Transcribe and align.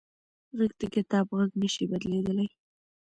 غږ 0.57 0.71
د 0.79 0.83
کتاب 0.95 1.25
غږ 1.37 1.51
نه 1.61 1.67
شي 1.73 1.83
بدلېدلی 1.91 2.47